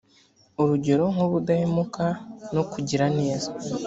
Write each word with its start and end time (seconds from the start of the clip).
urugero 0.61 1.03
nk 1.13 1.19
ubudahemuka 1.25 2.05
no 2.53 2.63
kugira 2.71 3.05
neza 3.17 3.49